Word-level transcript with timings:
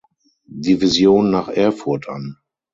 Division 0.47 1.29
nach 1.29 1.47
Erfurt 1.47 2.09
an. 2.09 2.39